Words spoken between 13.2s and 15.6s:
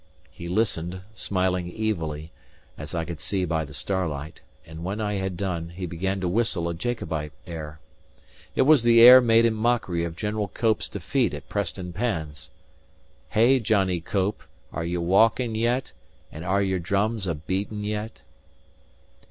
"Hey, Johnnie Cope, are ye waukin'